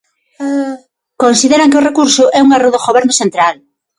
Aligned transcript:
Consideran 1.23 1.69
que 1.71 1.79
o 1.79 1.85
recurso 1.89 2.23
é 2.37 2.39
un 2.45 2.49
erro 2.57 2.69
do 2.73 2.83
Goberno 2.85 3.13
central. 3.21 3.55